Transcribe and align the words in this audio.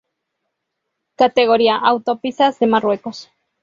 Categoría: 1.17 1.75
Autopistas 1.77 2.57
de 2.57 2.65
Marruecos 2.65 3.29